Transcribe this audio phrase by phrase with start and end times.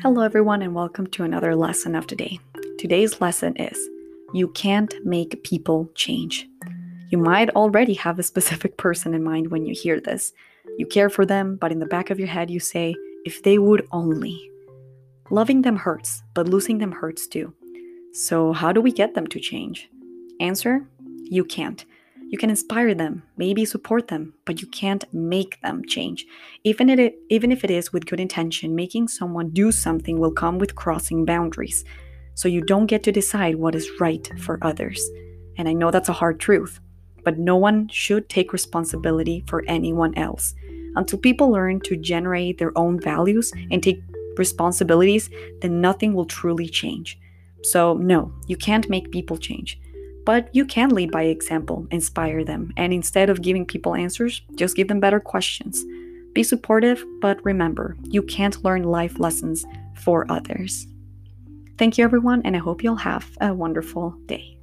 [0.00, 2.38] Hello, everyone, and welcome to another lesson of today.
[2.78, 3.76] Today's lesson is
[4.32, 6.46] You can't make people change.
[7.08, 10.32] You might already have a specific person in mind when you hear this.
[10.78, 13.58] You care for them, but in the back of your head, you say, If they
[13.58, 14.40] would only.
[15.30, 17.52] Loving them hurts, but losing them hurts too.
[18.12, 19.90] So, how do we get them to change?
[20.38, 20.86] Answer
[21.24, 21.84] You can't.
[22.30, 26.26] You can inspire them, maybe support them, but you can't make them change.
[26.62, 30.58] Even, it, even if it is with good intention, making someone do something will come
[30.58, 31.84] with crossing boundaries.
[32.34, 35.00] So you don't get to decide what is right for others.
[35.56, 36.80] And I know that's a hard truth,
[37.24, 40.54] but no one should take responsibility for anyone else.
[40.96, 44.02] Until people learn to generate their own values and take
[44.36, 45.30] responsibilities,
[45.62, 47.18] then nothing will truly change.
[47.62, 49.80] So, no, you can't make people change.
[50.28, 54.76] But you can lead by example, inspire them, and instead of giving people answers, just
[54.76, 55.82] give them better questions.
[56.34, 60.86] Be supportive, but remember, you can't learn life lessons for others.
[61.78, 64.57] Thank you, everyone, and I hope you'll have a wonderful day.